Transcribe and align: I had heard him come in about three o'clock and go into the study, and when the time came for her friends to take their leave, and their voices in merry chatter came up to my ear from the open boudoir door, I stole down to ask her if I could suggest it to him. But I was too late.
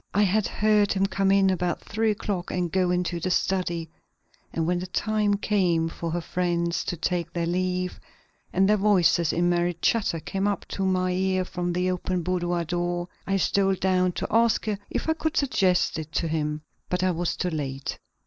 I 0.15 0.23
had 0.23 0.47
heard 0.47 0.93
him 0.93 1.05
come 1.05 1.29
in 1.31 1.51
about 1.51 1.81
three 1.83 2.09
o'clock 2.09 2.49
and 2.49 2.71
go 2.71 2.89
into 2.89 3.19
the 3.19 3.29
study, 3.29 3.87
and 4.51 4.65
when 4.65 4.79
the 4.79 4.87
time 4.87 5.35
came 5.35 5.89
for 5.89 6.09
her 6.09 6.21
friends 6.21 6.83
to 6.85 6.97
take 6.97 7.31
their 7.31 7.45
leave, 7.45 7.99
and 8.51 8.67
their 8.67 8.77
voices 8.77 9.31
in 9.31 9.47
merry 9.47 9.75
chatter 9.79 10.19
came 10.19 10.47
up 10.47 10.65
to 10.69 10.83
my 10.87 11.11
ear 11.11 11.45
from 11.45 11.71
the 11.73 11.91
open 11.91 12.23
boudoir 12.23 12.63
door, 12.63 13.09
I 13.27 13.37
stole 13.37 13.75
down 13.75 14.13
to 14.13 14.27
ask 14.31 14.65
her 14.65 14.79
if 14.89 15.07
I 15.07 15.13
could 15.13 15.37
suggest 15.37 15.99
it 15.99 16.11
to 16.13 16.27
him. 16.27 16.63
But 16.89 17.03
I 17.03 17.11
was 17.11 17.35
too 17.37 17.51
late. 17.51 17.99